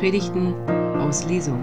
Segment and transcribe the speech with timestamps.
[0.00, 0.54] Predigten
[0.98, 1.60] aus Lesung.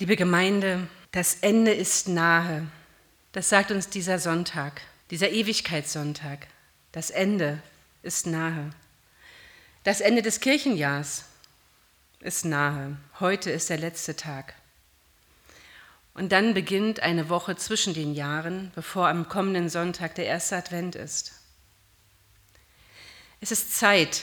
[0.00, 2.66] Liebe Gemeinde, das Ende ist nahe.
[3.30, 4.80] Das sagt uns dieser Sonntag,
[5.12, 6.48] dieser Ewigkeitssonntag.
[6.90, 7.62] Das Ende
[8.02, 8.72] ist nahe.
[9.84, 11.24] Das Ende des Kirchenjahrs
[12.20, 12.96] ist nahe.
[13.18, 14.54] Heute ist der letzte Tag.
[16.14, 20.94] Und dann beginnt eine Woche zwischen den Jahren, bevor am kommenden Sonntag der erste Advent
[20.94, 21.32] ist.
[23.40, 24.22] Es ist Zeit,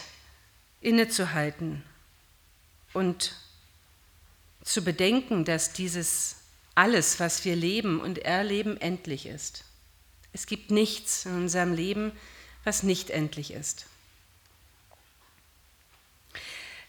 [0.79, 1.83] innezuhalten
[2.93, 3.35] und
[4.63, 6.37] zu bedenken, dass dieses
[6.73, 9.65] alles, was wir leben und erleben, endlich ist.
[10.31, 12.13] Es gibt nichts in unserem Leben,
[12.63, 13.88] was nicht endlich ist.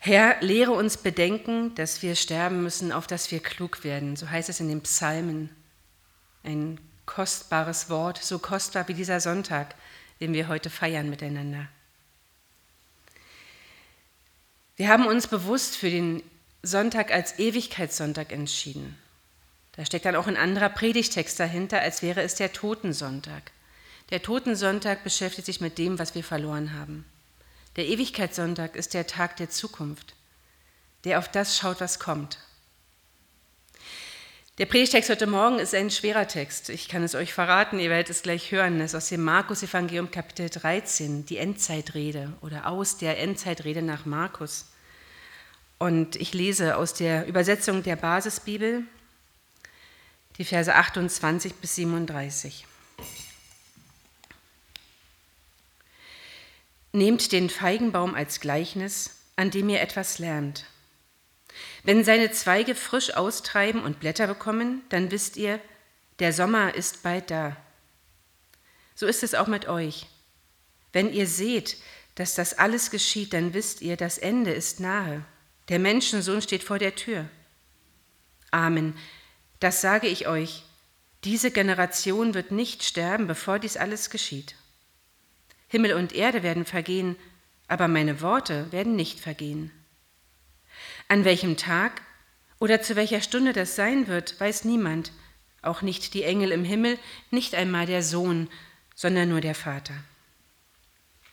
[0.03, 4.17] Herr, lehre uns bedenken, dass wir sterben müssen, auf dass wir klug werden.
[4.17, 5.51] So heißt es in den Psalmen.
[6.43, 9.75] Ein kostbares Wort, so kostbar wie dieser Sonntag,
[10.21, 11.69] den wir heute feiern miteinander.
[14.77, 16.23] Wir haben uns bewusst für den
[16.63, 18.97] Sonntag als Ewigkeitssonntag entschieden.
[19.73, 23.53] Da steckt dann auch ein anderer Predigtext dahinter, als wäre es der Totensonntag.
[24.09, 27.05] Der Totensonntag beschäftigt sich mit dem, was wir verloren haben.
[27.77, 30.15] Der Ewigkeitssonntag ist der Tag der Zukunft,
[31.05, 32.39] der auf das schaut, was kommt.
[34.59, 36.69] Der Predigtext heute Morgen ist ein schwerer Text.
[36.69, 38.79] Ich kann es euch verraten, ihr werdet es gleich hören.
[38.79, 44.67] Das ist aus dem Markus-Evangelium Kapitel 13, die Endzeitrede oder aus der Endzeitrede nach Markus.
[45.79, 48.83] Und ich lese aus der Übersetzung der Basisbibel
[50.37, 52.67] die Verse 28 bis 37.
[56.93, 60.67] Nehmt den Feigenbaum als Gleichnis, an dem ihr etwas lernt.
[61.83, 65.61] Wenn seine Zweige frisch austreiben und Blätter bekommen, dann wisst ihr,
[66.19, 67.57] der Sommer ist bald da.
[68.95, 70.07] So ist es auch mit euch.
[70.93, 71.79] Wenn ihr seht,
[72.17, 75.25] dass das alles geschieht, dann wisst ihr, das Ende ist nahe.
[75.69, 77.29] Der Menschensohn steht vor der Tür.
[78.51, 78.99] Amen.
[79.61, 80.65] Das sage ich euch.
[81.25, 84.57] Diese Generation wird nicht sterben, bevor dies alles geschieht.
[85.71, 87.17] Himmel und Erde werden vergehen,
[87.69, 89.71] aber meine Worte werden nicht vergehen.
[91.09, 92.03] An welchem Tag
[92.59, 95.13] oder zu welcher Stunde das sein wird, weiß niemand,
[95.63, 96.99] auch nicht die Engel im Himmel,
[97.31, 98.49] nicht einmal der Sohn,
[98.97, 99.95] sondern nur der Vater.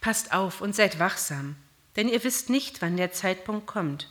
[0.02, 1.56] Passt auf und seid wachsam,
[1.96, 4.08] denn ihr wisst nicht, wann der Zeitpunkt kommt.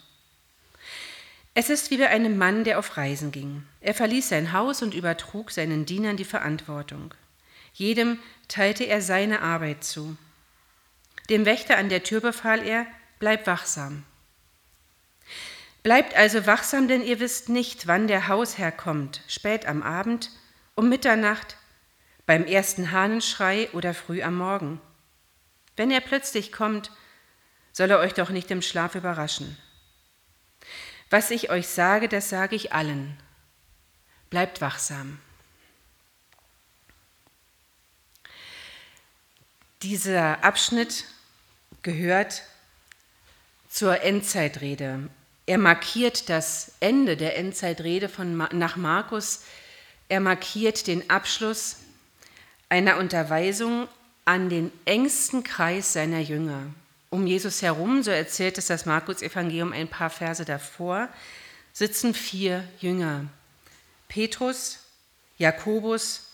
[1.55, 3.63] Es ist wie bei einem Mann, der auf Reisen ging.
[3.81, 7.15] Er verließ sein Haus und übertrug seinen Dienern die Verantwortung.
[7.77, 10.17] Jedem teilte er seine Arbeit zu.
[11.29, 12.87] Dem Wächter an der Tür befahl er,
[13.19, 14.03] bleib wachsam.
[15.83, 20.31] Bleibt also wachsam, denn ihr wisst nicht, wann der Hausherr kommt, spät am Abend,
[20.75, 21.59] um Mitternacht,
[22.25, 24.81] beim ersten Hahnenschrei oder früh am Morgen.
[25.77, 26.91] Wenn er plötzlich kommt,
[27.73, 29.59] soll er euch doch nicht im Schlaf überraschen.
[31.11, 33.19] Was ich euch sage, das sage ich allen.
[34.31, 35.21] Bleibt wachsam.
[39.83, 41.05] Dieser Abschnitt
[41.83, 42.43] gehört
[43.69, 45.11] zur Endzeitrede.
[45.45, 49.43] Er markiert das Ende der Endzeitrede von, nach Markus.
[50.09, 51.77] Er markiert den Abschluss
[52.69, 53.87] einer Unterweisung
[54.25, 56.63] an den engsten Kreis seiner Jünger.
[57.11, 61.09] Um Jesus herum, so erzählt es das Markus-Evangelium ein paar Verse davor,
[61.73, 63.27] sitzen vier Jünger:
[64.09, 64.79] Petrus,
[65.39, 66.31] Jakobus,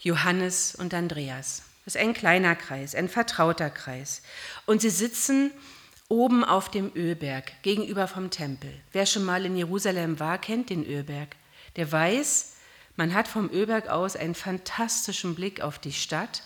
[0.00, 1.62] Johannes und Andreas.
[1.90, 4.22] Das ist ein kleiner Kreis, ein vertrauter Kreis.
[4.64, 5.50] Und sie sitzen
[6.06, 8.72] oben auf dem Ölberg gegenüber vom Tempel.
[8.92, 11.34] Wer schon mal in Jerusalem war, kennt den Ölberg.
[11.74, 12.58] Der weiß,
[12.94, 16.44] man hat vom Ölberg aus einen fantastischen Blick auf die Stadt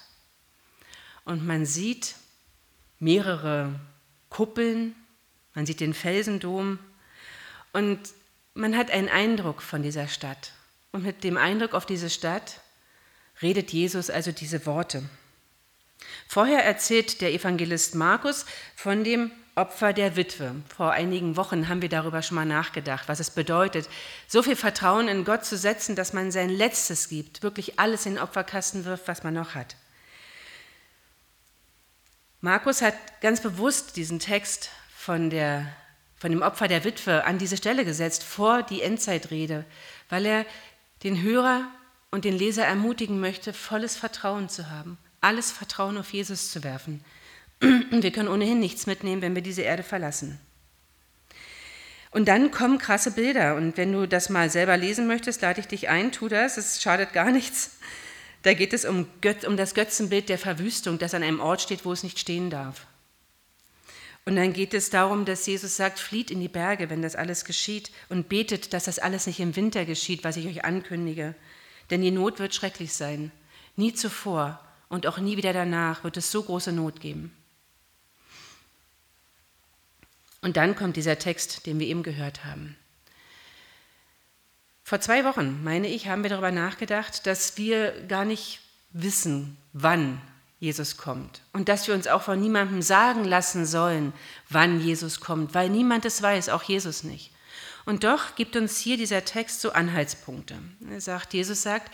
[1.27, 2.15] und man sieht
[2.99, 3.78] mehrere
[4.31, 4.97] Kuppeln,
[5.53, 6.78] man sieht den Felsendom
[7.74, 7.98] und
[8.54, 10.54] man hat einen Eindruck von dieser Stadt.
[10.91, 12.63] Und mit dem Eindruck auf diese Stadt
[13.42, 15.03] redet Jesus also diese Worte.
[16.28, 20.56] Vorher erzählt der Evangelist Markus von dem Opfer der Witwe.
[20.77, 23.89] Vor einigen Wochen haben wir darüber schon mal nachgedacht, was es bedeutet,
[24.27, 28.15] so viel Vertrauen in Gott zu setzen, dass man sein Letztes gibt, wirklich alles in
[28.15, 29.77] den Opferkasten wirft, was man noch hat.
[32.41, 35.66] Markus hat ganz bewusst diesen Text von, der,
[36.16, 39.65] von dem Opfer der Witwe an diese Stelle gesetzt, vor die Endzeitrede,
[40.09, 40.47] weil er
[41.04, 41.65] den Hörer
[42.10, 47.04] und den Leser ermutigen möchte, volles Vertrauen zu haben alles Vertrauen auf Jesus zu werfen.
[47.60, 50.38] Wir können ohnehin nichts mitnehmen, wenn wir diese Erde verlassen.
[52.10, 53.56] Und dann kommen krasse Bilder.
[53.56, 56.80] Und wenn du das mal selber lesen möchtest, lade ich dich ein, tu das, es
[56.80, 57.78] schadet gar nichts.
[58.42, 61.84] Da geht es um, Göt um das Götzenbild der Verwüstung, das an einem Ort steht,
[61.84, 62.86] wo es nicht stehen darf.
[64.27, 67.44] Und dann geht es darum, dass Jesus sagt, flieht in die Berge, wenn das alles
[67.44, 71.34] geschieht und betet, dass das alles nicht im Winter geschieht, was ich euch ankündige.
[71.91, 73.32] Denn die Not wird schrecklich sein.
[73.77, 77.34] Nie zuvor und auch nie wieder danach wird es so große Not geben.
[80.42, 82.77] Und dann kommt dieser Text, den wir eben gehört haben.
[84.83, 88.60] Vor zwei Wochen, meine ich, haben wir darüber nachgedacht, dass wir gar nicht
[88.92, 90.21] wissen, wann
[90.60, 91.41] Jesus kommt.
[91.53, 94.13] Und dass wir uns auch von niemandem sagen lassen sollen,
[94.51, 97.30] wann Jesus kommt, weil niemand es weiß, auch Jesus nicht.
[97.87, 100.57] Und doch gibt uns hier dieser Text so Anhaltspunkte.
[100.91, 101.91] Er sagt, Jesus sagt,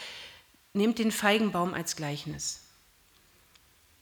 [0.73, 2.61] nehmt den Feigenbaum als Gleichnis.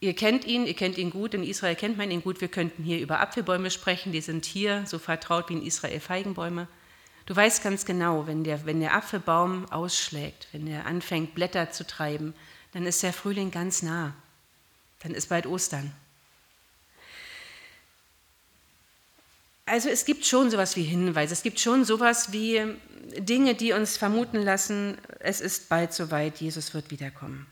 [0.00, 2.40] Ihr kennt ihn, ihr kennt ihn gut, in Israel kennt man ihn gut.
[2.40, 6.68] Wir könnten hier über Apfelbäume sprechen, die sind hier so vertraut wie in Israel Feigenbäume.
[7.26, 11.86] Du weißt ganz genau, wenn der, wenn der Apfelbaum ausschlägt, wenn er anfängt, Blätter zu
[11.86, 12.32] treiben,
[12.72, 14.14] dann ist der Frühling ganz nah.
[15.00, 15.92] Dann ist bald Ostern.
[19.66, 22.62] Also es gibt schon sowas wie Hinweise, es gibt schon sowas wie
[23.18, 27.46] Dinge, die uns vermuten lassen, es ist bald soweit, Jesus wird wiederkommen.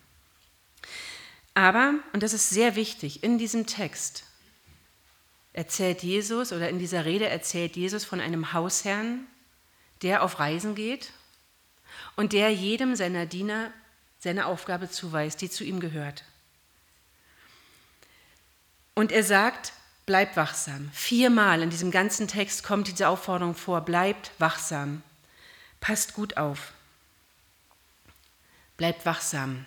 [1.57, 4.25] Aber, und das ist sehr wichtig, in diesem Text
[5.55, 9.27] erzählt Jesus oder in dieser Rede erzählt Jesus von einem Hausherrn,
[10.03, 11.13] der auf Reisen geht
[12.15, 13.73] und der jedem seiner Diener
[14.19, 16.25] seine Aufgabe zuweist, die zu ihm gehört.
[18.95, 19.73] Und er sagt,
[20.05, 20.91] bleibt wachsam.
[20.93, 25.03] Viermal in diesem ganzen Text kommt diese Aufforderung vor, bleibt wachsam.
[25.81, 26.75] Passt gut auf.
[28.77, 29.65] Bleibt wachsam.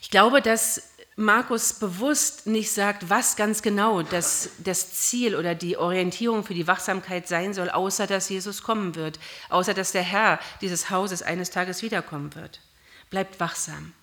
[0.00, 5.78] Ich glaube, dass Markus bewusst nicht sagt, was ganz genau das, das Ziel oder die
[5.78, 9.18] Orientierung für die Wachsamkeit sein soll, außer dass Jesus kommen wird,
[9.48, 12.60] außer dass der Herr dieses Hauses eines Tages wiederkommen wird.
[13.08, 13.94] Bleibt wachsam.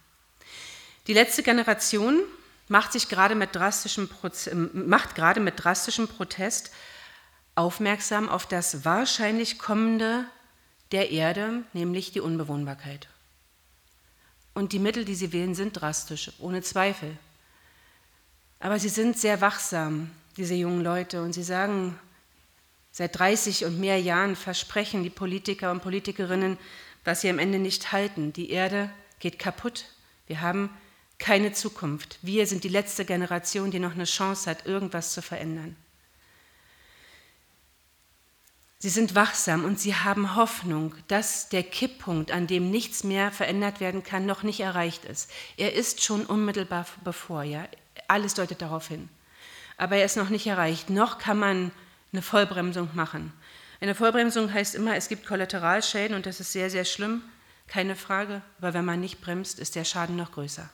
[1.05, 2.19] Die letzte Generation
[2.67, 4.09] macht sich gerade mit drastischem,
[4.73, 6.71] macht gerade mit drastischem Protest
[7.53, 10.25] aufmerksam auf das wahrscheinlich kommende
[10.91, 13.07] der Erde, nämlich die Unbewohnbarkeit.
[14.53, 17.17] Und die Mittel, die sie wählen, sind drastisch, ohne Zweifel.
[18.59, 21.99] Aber sie sind sehr wachsam, diese jungen Leute, und sie sagen,
[22.91, 26.57] seit 30 und mehr Jahren versprechen die Politiker und Politikerinnen,
[27.03, 28.31] was sie am Ende nicht halten.
[28.31, 28.89] Die Erde
[29.19, 29.85] geht kaputt.
[30.27, 30.69] Wir haben
[31.17, 32.19] keine Zukunft.
[32.21, 35.75] Wir sind die letzte Generation, die noch eine Chance hat, irgendwas zu verändern.
[38.83, 43.79] Sie sind wachsam und sie haben Hoffnung, dass der Kipppunkt, an dem nichts mehr verändert
[43.79, 45.31] werden kann, noch nicht erreicht ist.
[45.55, 47.65] Er ist schon unmittelbar bevor, ja.
[48.09, 49.07] Alles deutet darauf hin.
[49.77, 50.89] Aber er ist noch nicht erreicht.
[50.89, 51.71] Noch kann man
[52.11, 53.31] eine Vollbremsung machen.
[53.79, 57.21] Eine Vollbremsung heißt immer, es gibt Kollateralschäden und das ist sehr, sehr schlimm,
[57.67, 58.41] keine Frage.
[58.57, 60.69] Aber wenn man nicht bremst, ist der Schaden noch größer.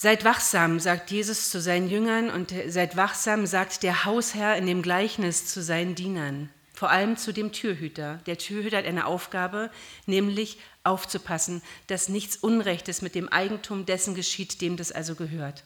[0.00, 4.80] Seid wachsam, sagt Jesus zu seinen Jüngern und seid wachsam, sagt der Hausherr in dem
[4.80, 8.20] Gleichnis zu seinen Dienern, vor allem zu dem Türhüter.
[8.26, 9.72] Der Türhüter hat eine Aufgabe,
[10.06, 15.64] nämlich aufzupassen, dass nichts Unrechtes mit dem Eigentum dessen geschieht, dem das also gehört.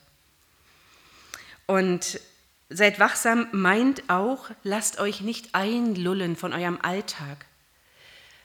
[1.67, 2.19] Und
[2.71, 7.45] seid wachsam meint auch, lasst euch nicht einlullen von eurem Alltag.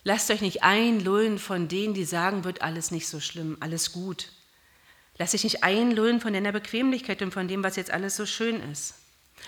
[0.03, 4.33] Lasst euch nicht einlullen von denen, die sagen, wird alles nicht so schlimm, alles gut.
[5.19, 8.61] Lass dich nicht einlullen von deiner Bequemlichkeit und von dem, was jetzt alles so schön
[8.71, 8.93] ist.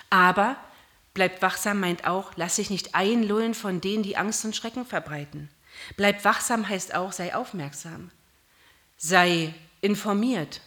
[0.10, 0.58] Aber
[1.14, 5.50] bleib wachsam meint auch, lass dich nicht einlullen von denen, die Angst und Schrecken verbreiten.
[5.96, 8.12] Bleib wachsam heißt auch, sei aufmerksam.
[8.98, 10.62] Sei informiert.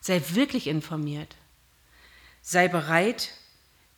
[0.00, 1.36] Sei wirklich informiert.
[2.40, 3.32] Sei bereit,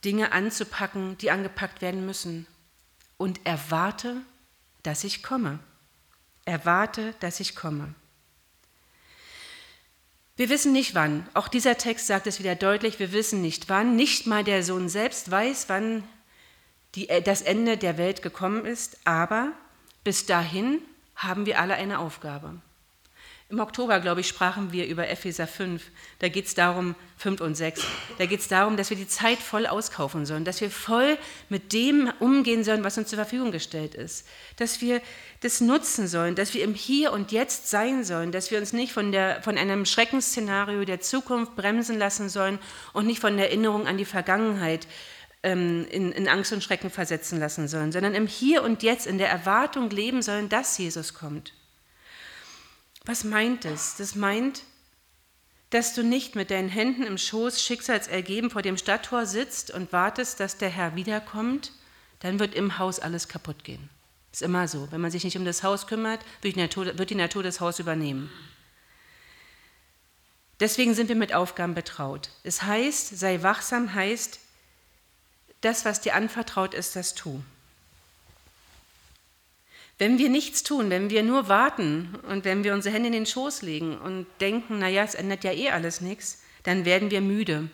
[0.05, 2.47] Dinge anzupacken, die angepackt werden müssen.
[3.17, 4.23] Und erwarte,
[4.83, 5.61] dass ich komme.
[6.47, 7.95] Erwarte, dass ich komme.
[10.41, 11.27] Wir wissen nicht wann.
[11.35, 13.95] Auch dieser Text sagt es wieder deutlich, wir wissen nicht wann.
[13.95, 16.03] Nicht mal der Sohn selbst weiß, wann
[16.95, 19.53] die, äh, das Ende der Welt gekommen ist, aber
[20.03, 20.79] bis dahin
[21.15, 22.55] haben wir alle eine Aufgabe.
[23.51, 25.83] Im Oktober, glaube ich, sprachen wir über Epheser 5.
[26.21, 27.83] Da geht es darum, 5 und 6.
[28.17, 31.73] Da geht es darum, dass wir die Zeit voll auskaufen sollen, dass wir voll mit
[31.73, 34.25] dem umgehen sollen, was uns zur Verfügung gestellt ist.
[34.59, 35.03] Dass wir
[35.41, 38.93] das nutzen sollen, dass wir im Hier und Jetzt sein sollen, dass wir uns nicht
[38.93, 42.61] von, der, von einem Schreckensszenario der Zukunft bremsen lassen sollen
[42.93, 44.87] und nicht von der Erinnerung an die Vergangenheit
[45.43, 49.19] ähm, in, in Angst und Schrecken versetzen lassen sollen, sondern im Hier und Jetzt in
[49.19, 51.53] der Erwartung leben sollen, dass Jesus kommt.
[53.05, 53.97] Was meint es?
[53.97, 54.63] Das meint,
[55.71, 60.41] dass du nicht mit deinen Händen im Schoß schicksalsergeben vor dem Stadttor sitzt und wartest,
[60.41, 61.73] dass der Herr wiederkommt,
[62.21, 63.89] dann wird im Haus alles kaputt gehen.
[64.33, 64.91] Ist immer so.
[64.91, 67.61] Wenn man sich nicht um das Haus kümmert, wird die Natur, wird die Natur das
[67.61, 68.31] Haus übernehmen.
[70.61, 72.31] Deswegen sind wir mit Aufgaben betraut.
[72.43, 74.39] Es heißt, sei wachsam heißt,
[75.63, 77.43] das, was dir anvertraut ist, das tu.
[80.01, 83.27] Wenn wir nichts tun, wenn wir nur warten und wenn wir unsere Hände in den
[83.27, 87.69] Schoß legen und denken, naja, es ändert ja eh alles nichts, dann werden wir müde.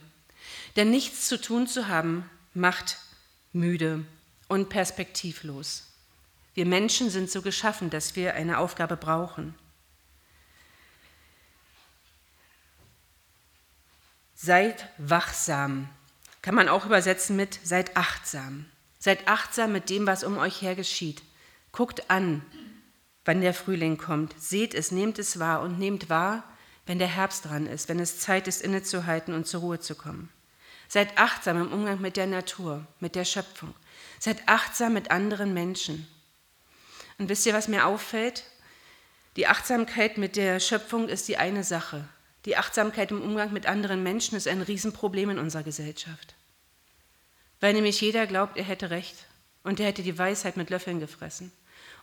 [0.74, 2.98] Denn nichts zu tun zu haben, macht
[3.52, 4.04] müde
[4.48, 5.84] und perspektivlos.
[6.54, 9.54] Wir Menschen sind so geschaffen, dass wir eine Aufgabe brauchen.
[14.34, 15.88] Seid wachsam.
[16.42, 18.66] Kann man auch übersetzen mit seid achtsam.
[18.98, 21.22] Seid achtsam mit dem, was um euch her geschieht.
[21.76, 22.40] Guckt an,
[23.26, 24.34] wann der Frühling kommt.
[24.40, 26.42] Seht es, nehmt es wahr und nehmt wahr,
[26.86, 30.30] wenn der Herbst dran ist, wenn es Zeit ist, innezuhalten und zur Ruhe zu kommen.
[30.88, 33.74] Seid achtsam im Umgang mit der Natur, mit der Schöpfung.
[34.18, 36.08] Seid achtsam mit anderen Menschen.
[37.18, 38.44] Und wisst ihr, was mir auffällt?
[39.36, 42.08] Die Achtsamkeit mit der Schöpfung ist die eine Sache.
[42.46, 46.36] Die Achtsamkeit im Umgang mit anderen Menschen ist ein Riesenproblem in unserer Gesellschaft.
[47.60, 49.26] Weil nämlich jeder glaubt, er hätte recht
[49.62, 51.52] und er hätte die Weisheit mit Löffeln gefressen.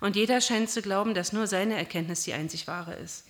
[0.03, 3.24] Und jeder scheint zu glauben, dass nur seine Erkenntnis die einzig wahre ist.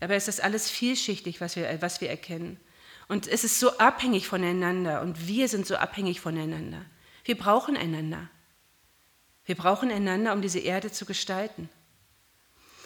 [0.00, 2.60] Dabei ist das alles vielschichtig, was wir, was wir erkennen.
[3.08, 6.84] Und es ist so abhängig voneinander und wir sind so abhängig voneinander.
[7.24, 8.28] Wir brauchen einander.
[9.46, 11.70] Wir brauchen einander, um diese Erde zu gestalten.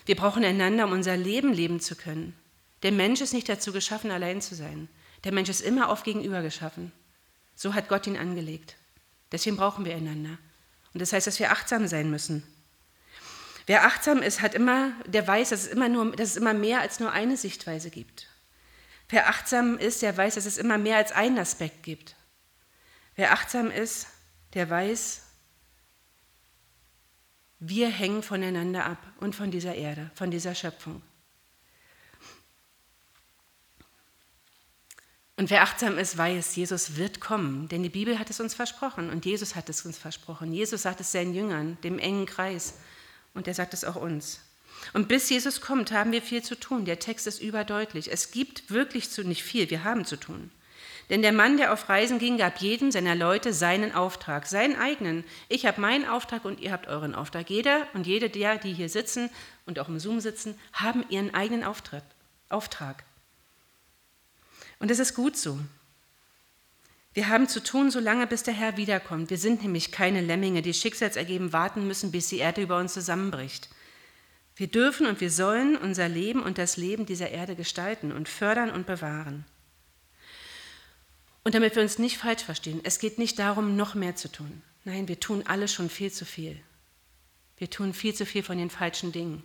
[0.07, 2.39] Wir brauchen einander, um unser Leben leben zu können.
[2.85, 4.89] Der Mensch ist nicht dazu geschaffen, allein zu sein.
[5.25, 6.93] Der Mensch ist immer auf Gegenüber geschaffen.
[7.57, 8.77] So hat Gott ihn angelegt.
[9.33, 10.39] Deswegen brauchen wir einander.
[10.93, 12.45] Und das heißt, dass wir achtsam sein müssen.
[13.67, 16.81] Wer achtsam ist, hat immer, der weiß, dass es immer, nur, dass es immer mehr
[16.81, 18.29] als nur eine Sichtweise gibt.
[19.09, 22.17] Wer achtsam ist, der weiß, dass es immer mehr als einen Aspekt gibt.
[23.17, 24.09] Wer achtsam ist,
[24.55, 25.23] der weiß,
[27.61, 31.01] wir hängen voneinander ab und von dieser Erde, von dieser Schöpfung.
[35.37, 39.11] Und wer achtsam ist, weiß, Jesus wird kommen, denn die Bibel hat es uns versprochen
[39.11, 40.53] und Jesus hat es uns versprochen.
[40.53, 42.75] Jesus sagt es seinen Jüngern, dem engen Kreis,
[43.35, 44.41] und er sagt es auch uns.
[44.93, 46.85] Und bis Jesus kommt, haben wir viel zu tun.
[46.85, 48.13] Der Text ist überdeutlich.
[48.13, 50.51] Es gibt wirklich zu nicht viel, wir haben zu tun.
[51.11, 55.25] Denn der Mann, der auf Reisen ging, gab jedem seiner Leute seinen Auftrag, seinen eigenen.
[55.49, 57.51] Ich habe meinen Auftrag und ihr habt euren Auftrag.
[57.51, 59.31] Jeder und jede der, die hier sitzen
[59.67, 63.05] und auch im Zoom sitzen, haben ihren eigenen Auftrag.
[64.79, 65.59] Und es ist gut so.
[67.15, 69.31] Wir haben zu tun, solange bis der Herr wiederkommt.
[69.31, 73.69] Wir sind nämlich keine Lemminge, die schicksalsergeben warten müssen, bis die Erde über uns zusammenbricht.
[74.57, 78.71] Wir dürfen und wir sollen unser Leben und das Leben dieser Erde gestalten und fördern
[78.71, 79.45] und bewahren.
[81.45, 84.63] Und damit wir uns nicht falsch verstehen, es geht nicht darum, noch mehr zu tun.
[84.85, 86.61] Nein, wir tun alle schon viel zu viel.
[87.57, 89.43] Wir tun viel zu viel von den falschen Dingen.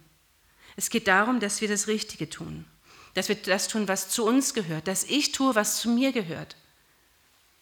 [0.76, 2.66] Es geht darum, dass wir das Richtige tun
[3.14, 6.56] dass wir das tun, was zu uns gehört, dass ich tue, was zu mir gehört.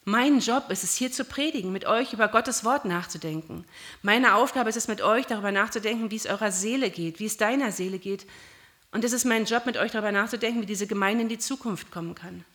[0.10, 3.66] Mein Job ist es, hier zu predigen, mit euch über Gottes Wort nachzudenken.
[4.04, 7.36] Meine Aufgabe ist es, mit euch darüber nachzudenken, wie es eurer Seele geht, wie es
[7.36, 8.26] deiner Seele geht.
[8.94, 11.92] Und es ist mein Job, mit euch darüber nachzudenken, wie diese Gemeinde in die Zukunft
[11.92, 12.46] kommen kann.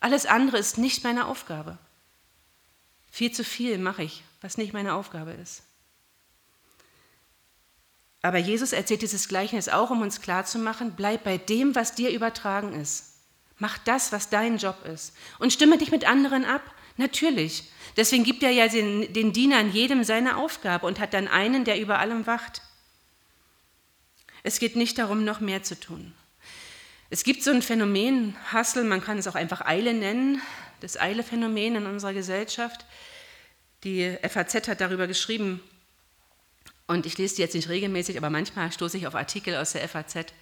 [0.00, 1.78] Alles andere ist nicht meine Aufgabe.
[3.08, 5.62] Viel zu viel mache ich, was nicht meine Aufgabe ist.
[8.20, 12.72] Aber Jesus erzählt dieses Gleichnis auch, um uns klarzumachen, bleib bei dem, was dir übertragen
[12.72, 13.14] ist.
[13.58, 15.12] Mach das, was dein Job ist.
[15.38, 16.62] Und stimme dich mit anderen ab.
[17.00, 17.64] Natürlich.
[17.96, 21.80] Deswegen gibt er ja den, den Dienern jedem seine Aufgabe und hat dann einen, der
[21.80, 22.60] über allem wacht.
[24.42, 26.12] Es geht nicht darum, noch mehr zu tun.
[27.08, 30.42] Es gibt so ein Phänomen, Hassel, man kann es auch einfach Eile nennen,
[30.80, 32.84] das Eile-Phänomen in unserer Gesellschaft.
[33.82, 35.60] Die FAZ hat darüber geschrieben,
[36.86, 39.88] und ich lese die jetzt nicht regelmäßig, aber manchmal stoße ich auf Artikel aus der
[39.88, 40.34] FAZ.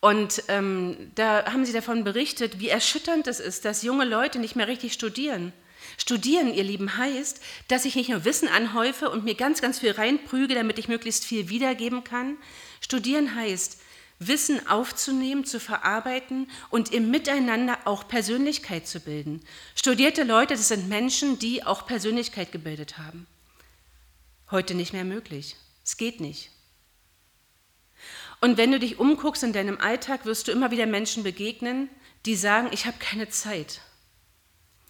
[0.00, 4.56] Und ähm, da haben sie davon berichtet, wie erschütternd es ist, dass junge Leute nicht
[4.56, 5.52] mehr richtig studieren.
[5.96, 9.92] Studieren, ihr Lieben, heißt, dass ich nicht nur Wissen anhäufe und mir ganz, ganz viel
[9.92, 12.36] reinprüge, damit ich möglichst viel wiedergeben kann.
[12.80, 13.80] Studieren heißt,
[14.18, 19.40] Wissen aufzunehmen, zu verarbeiten und im Miteinander auch Persönlichkeit zu bilden.
[19.74, 23.26] Studierte Leute, das sind Menschen, die auch Persönlichkeit gebildet haben.
[24.50, 25.56] Heute nicht mehr möglich.
[25.84, 26.50] Es geht nicht.
[28.40, 31.88] Und wenn du dich umguckst in deinem Alltag, wirst du immer wieder Menschen begegnen,
[32.26, 33.80] die sagen, ich habe keine Zeit,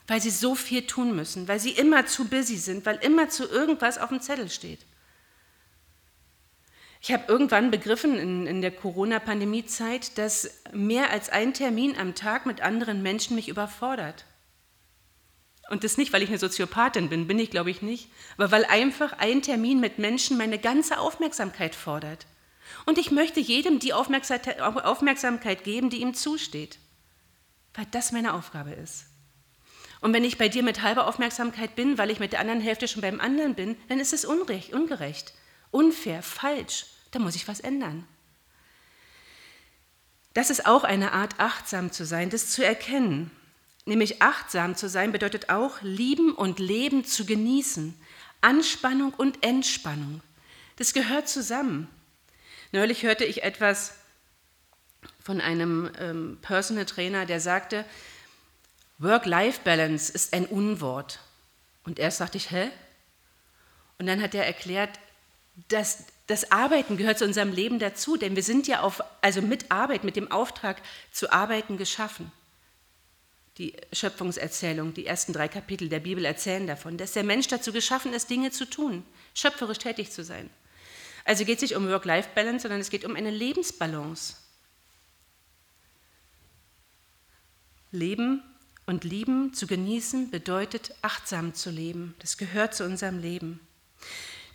[0.07, 3.49] weil sie so viel tun müssen, weil sie immer zu busy sind, weil immer zu
[3.49, 4.81] irgendwas auf dem Zettel steht.
[7.01, 12.47] Ich habe irgendwann begriffen in, in der Corona-Pandemie-Zeit, dass mehr als ein Termin am Tag
[12.47, 14.25] mit anderen Menschen mich überfordert.
[15.69, 18.65] Und das nicht, weil ich eine Soziopathin bin, bin ich glaube ich nicht, aber weil
[18.67, 22.27] einfach ein Termin mit Menschen meine ganze Aufmerksamkeit fordert.
[22.87, 26.79] Und ich möchte jedem die Aufmerksamkeit geben, die ihm zusteht,
[27.75, 29.07] weil das meine Aufgabe ist.
[30.03, 32.89] Und wenn ich bei dir mit halber Aufmerksamkeit bin, weil ich mit der anderen Hälfte
[32.89, 35.33] schon beim anderen bin, dann ist es unrecht, ungerecht,
[35.71, 36.87] unfair, falsch.
[37.13, 38.07] Da muss ich was ändern.
[40.35, 43.31] Das ist auch eine Art, achtsam zu sein, das zu erkennen.
[43.85, 47.95] Nämlich achtsam zu sein bedeutet auch, lieben und leben zu genießen.
[48.41, 50.21] Anspannung und Entspannung.
[50.77, 51.87] Das gehört zusammen.
[52.73, 53.95] Neulich hörte ich etwas
[55.21, 57.85] von einem ähm, Personal Trainer, der sagte,
[59.03, 61.19] Work-Life-Balance ist ein Unwort.
[61.85, 62.71] Und erst sagte ich, hä?
[63.99, 64.99] Und dann hat er erklärt,
[65.69, 69.71] dass das Arbeiten gehört zu unserem Leben dazu, denn wir sind ja auf, also mit
[69.71, 70.81] Arbeit, mit dem Auftrag
[71.11, 72.31] zu arbeiten geschaffen.
[73.59, 78.15] Die Schöpfungserzählung, die ersten drei Kapitel der Bibel erzählen davon, dass der Mensch dazu geschaffen
[78.15, 79.05] ist, Dinge zu tun,
[79.35, 80.49] schöpferisch tätig zu sein.
[81.25, 84.37] Also geht es nicht um Work-Life-Balance, sondern es geht um eine Lebensbalance.
[87.91, 88.43] Leben
[88.87, 92.15] und lieben, zu genießen, bedeutet achtsam zu leben.
[92.19, 93.61] Das gehört zu unserem Leben.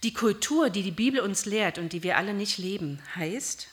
[0.04, 3.68] Die Kultur, die die Bibel uns lehrt und die wir alle nicht leben, heißt,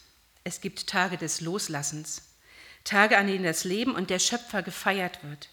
[0.44, 2.22] es gibt Tage des Loslassens,
[2.84, 5.48] Tage, an denen das Leben und der Schöpfer gefeiert wird,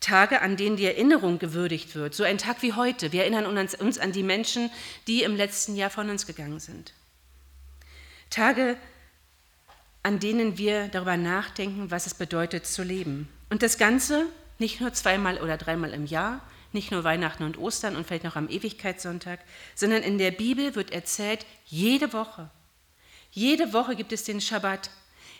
[0.00, 3.12] Tage, an denen die Erinnerung gewürdigt wird, so ein Tag wie heute.
[3.12, 4.70] Wir erinnern uns an die Menschen,
[5.06, 6.94] die im letzten Jahr von uns gegangen sind.
[8.30, 8.78] Tage,
[10.02, 13.28] an denen wir darüber nachdenken, was es bedeutet zu leben.
[13.50, 14.26] Und das Ganze
[14.60, 16.40] nicht nur zweimal oder dreimal im Jahr,
[16.72, 19.40] nicht nur Weihnachten und Ostern und vielleicht noch am Ewigkeitssonntag,
[19.74, 22.50] sondern in der Bibel wird erzählt, jede Woche.
[23.32, 24.90] Jede Woche gibt es den Schabbat.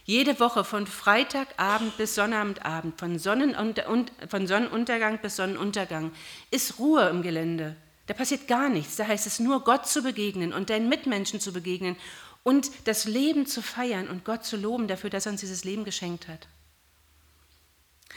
[0.05, 3.85] Jede Woche von Freitagabend bis Sonnabendabend, von, Sonnenunter
[4.29, 6.11] von Sonnenuntergang bis Sonnenuntergang,
[6.51, 7.77] ist Ruhe im Gelände.
[8.07, 8.97] Da passiert gar nichts.
[8.97, 11.97] Da heißt es nur, Gott zu begegnen und deinen Mitmenschen zu begegnen
[12.43, 15.85] und das Leben zu feiern und Gott zu loben dafür, dass er uns dieses Leben
[15.85, 16.49] geschenkt hat.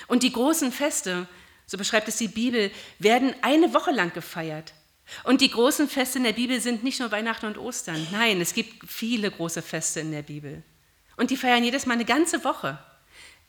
[0.08, 1.27] Und die großen Feste,
[1.65, 4.73] so beschreibt es die Bibel, werden eine Woche lang gefeiert.
[5.23, 8.08] Und die großen Feste in der Bibel sind nicht nur Weihnachten und Ostern.
[8.12, 10.63] Nein, es gibt viele große Feste in der Bibel.
[11.17, 12.79] Und die feiern jedes Mal eine ganze Woche.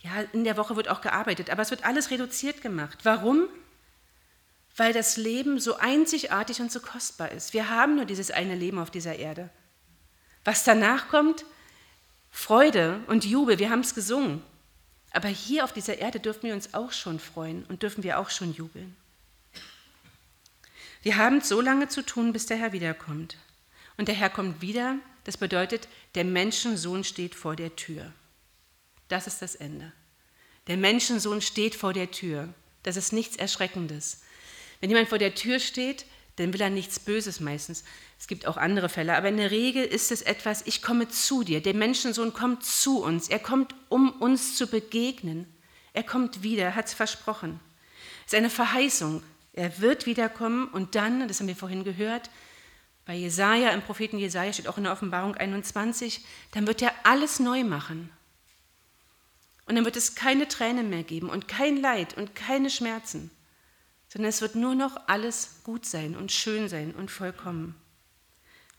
[0.01, 2.99] Ja, in der Woche wird auch gearbeitet, aber es wird alles reduziert gemacht.
[3.05, 3.49] Warum?
[4.77, 7.55] Weil das Leben so einzigartig und so kostbar ist.
[7.55, 9.49] Wir haben nur dieses eine Leben auf dieser Erde.
[10.45, 11.47] Was danach kommt,
[12.31, 14.43] Freude und Jubel, wir haben es gesungen.
[15.15, 18.31] Aber hier auf dieser Erde dürfen wir uns auch schon freuen und dürfen wir auch
[18.31, 18.97] schon jubeln.
[21.05, 23.39] Wir haben so lange zu tun, bis der Herr wiederkommt.
[23.97, 28.11] Und der Herr kommt wieder, das bedeutet, der Menschensohn steht vor der Tür.
[29.07, 29.93] Das ist das Ende.
[30.67, 32.53] Der Menschensohn steht vor der Tür.
[32.83, 34.23] Das ist nichts Erschreckendes.
[34.81, 37.85] Wenn jemand vor der Tür steht, dann will er nichts Böses meistens.
[38.19, 41.45] Es gibt auch andere Fälle, aber in der Regel ist es etwas, ich komme zu
[41.45, 41.63] dir.
[41.63, 43.29] Der Menschensohn kommt zu uns.
[43.29, 45.47] Er kommt, um uns zu begegnen.
[45.93, 47.61] Er kommt wieder, er hat es versprochen.
[48.27, 49.23] Es ist eine Verheißung.
[49.53, 52.31] Er wird wiederkommen und dann, das haben wir vorhin gehört,
[53.07, 57.39] bei Jesaja, im Propheten Jesaja steht auch in der Offenbarung 21, dann wird er alles
[57.39, 58.11] neu machen.
[59.67, 63.31] Und dann wird es keine Tränen mehr geben und kein Leid und keine Schmerzen
[64.15, 67.75] sondern es wird nur noch alles gut sein und schön sein und vollkommen.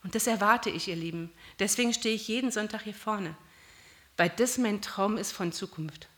[0.02, 1.30] Und das erwarte ich, ihr Lieben.
[1.58, 3.36] Deswegen stehe ich jeden Sonntag hier vorne,
[4.16, 6.08] weil das mein Traum ist von Zukunft.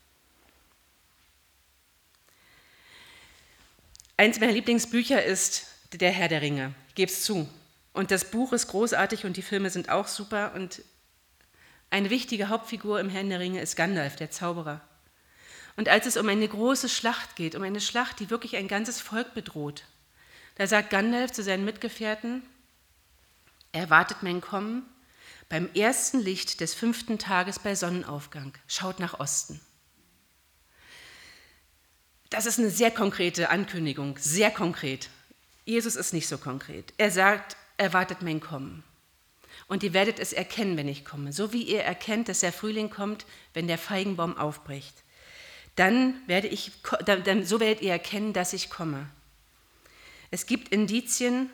[4.16, 6.74] Eins meiner Lieblingsbücher ist Der Herr der Ringe.
[6.88, 7.48] Ich gebe es zu.
[7.92, 10.52] Und das Buch ist großartig und die Filme sind auch super.
[10.54, 10.82] Und
[11.90, 14.87] eine wichtige Hauptfigur im Herrn der Ringe ist Gandalf, der Zauberer.
[15.78, 19.00] Und als es um eine große Schlacht geht, um eine Schlacht, die wirklich ein ganzes
[19.00, 19.84] Volk bedroht,
[20.56, 22.42] da sagt Gandalf zu seinen Mitgefährten,
[23.70, 24.82] erwartet mein Kommen
[25.48, 28.54] beim ersten Licht des fünften Tages bei Sonnenaufgang.
[28.66, 29.60] Schaut nach Osten.
[32.28, 35.10] Das ist eine sehr konkrete Ankündigung, sehr konkret.
[35.64, 36.92] Jesus ist nicht so konkret.
[36.98, 38.82] Er sagt, erwartet mein Kommen.
[39.68, 41.32] Und ihr werdet es erkennen, wenn ich komme.
[41.32, 45.04] So wie ihr erkennt, dass der Frühling kommt, wenn der Feigenbaum aufbricht
[45.78, 46.72] dann werde ich,
[47.44, 49.08] so werdet ihr erkennen, dass ich komme.
[50.30, 51.50] Es gibt Indizien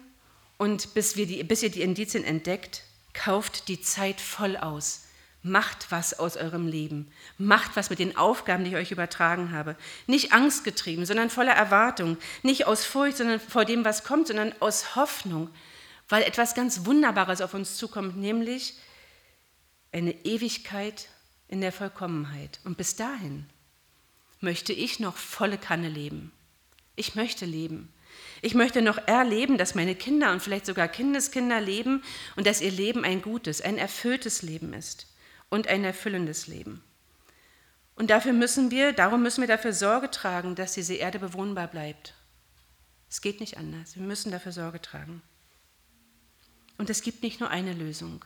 [0.56, 2.82] und bis, wir die, bis ihr die Indizien entdeckt,
[3.12, 5.02] kauft die Zeit voll aus.
[5.42, 7.10] Macht was aus eurem Leben.
[7.37, 9.76] Macht was mit den Aufgaben, die ich euch übertragen habe.
[10.06, 12.16] Nicht angstgetrieben, sondern voller Erwartung.
[12.42, 15.50] Nicht aus Furcht, sondern vor dem, was kommt, sondern aus Hoffnung,
[16.08, 18.74] weil etwas ganz Wunderbares auf uns zukommt, nämlich
[19.92, 21.08] eine Ewigkeit
[21.48, 22.60] in der Vollkommenheit.
[22.64, 23.46] Und bis dahin
[24.44, 26.30] möchte ich noch volle Kanne leben.
[26.94, 27.92] Ich möchte leben.
[28.42, 32.04] Ich möchte noch erleben, dass meine Kinder und vielleicht sogar Kindeskinder leben
[32.37, 35.09] und dass ihr Leben ein gutes, ein erfülltes Leben ist
[35.48, 36.85] und ein erfüllendes Leben.
[37.96, 42.14] Und dafür müssen wir, darum müssen wir dafür Sorge tragen, dass diese Erde bewohnbar bleibt.
[43.09, 43.96] Es geht nicht anders.
[43.96, 45.22] Wir müssen dafür Sorge tragen.
[46.76, 48.24] Und es gibt nicht nur eine Lösung.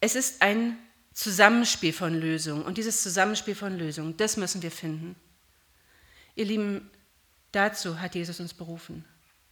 [0.00, 0.76] Es ist ein
[1.18, 2.62] Zusammenspiel von Lösungen.
[2.62, 5.16] Und dieses Zusammenspiel von Lösungen, das müssen wir finden.
[6.36, 6.88] Ihr Lieben,
[7.50, 9.04] dazu hat Jesus uns berufen,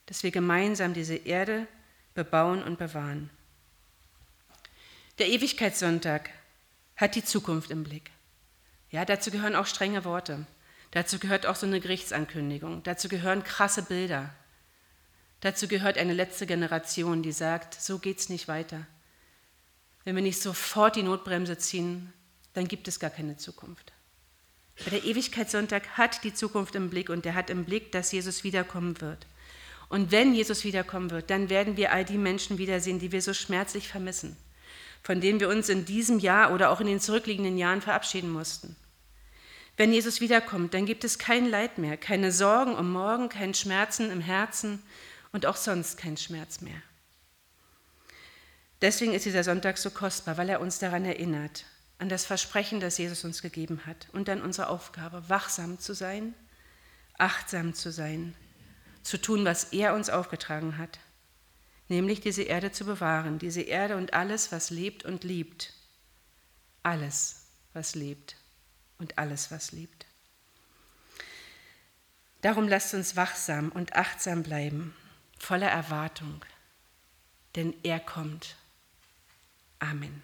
[0.07, 1.67] dass wir gemeinsam diese Erde
[2.15, 3.31] bebauen und bewahren.
[5.19, 6.31] Der Ewigkeitssonntag
[6.95, 8.13] hat die Zukunft im Blick.
[8.93, 10.47] Ja, dazu gehören auch strenge Worte.
[10.93, 12.85] Dazu gehört auch so eine Gerichtsankündigung.
[12.85, 14.33] Dazu gehören krasse Bilder.
[15.41, 18.87] Dazu gehört eine letzte Generation, die sagt, so geht es nicht weiter.
[20.07, 22.13] Wenn wir nicht sofort die Notbremse ziehen,
[22.55, 23.93] dann gibt es gar keine Zukunft.
[24.81, 28.45] Aber der Ewigkeitssonntag hat die Zukunft im Blick und er hat im Blick, dass Jesus
[28.45, 29.27] wiederkommen wird.
[29.89, 33.35] Und wenn Jesus wiederkommen wird, dann werden wir all die Menschen wiedersehen, die wir so
[33.35, 34.37] schmerzlich vermissen,
[35.03, 38.77] von denen wir uns in diesem Jahr oder auch in den zurückliegenden Jahren verabschieden mussten.
[39.77, 44.13] Wenn Jesus wiederkommt, dann gibt es kein Leid mehr, keine Sorgen um morgen, kein Schmerzen
[44.13, 44.85] im Herzen
[45.33, 46.81] und auch sonst kein Schmerz mehr.
[48.87, 51.65] Deswegen ist dieser Sonntag so kostbar, weil er uns daran erinnert,
[51.99, 56.35] an das Versprechen, das Jesus uns gegeben hat und an unsere Aufgabe, wachsam zu sein,
[57.19, 58.37] achtsam zu sein,
[59.03, 61.01] zu tun, was er uns aufgetragen hat,
[61.89, 65.73] nämlich diese Erde zu bewahren, diese Erde und alles, was lebt und liebt.
[66.85, 68.37] Alles, was lebt
[68.99, 70.07] und alles, was liebt.
[72.41, 74.95] Darum lasst uns wachsam und achtsam bleiben,
[75.41, 76.45] voller Erwartung,
[77.57, 78.55] denn er kommt.
[79.83, 80.23] Amen.